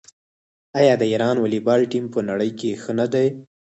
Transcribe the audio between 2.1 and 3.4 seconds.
په نړۍ کې ښه نه دی؟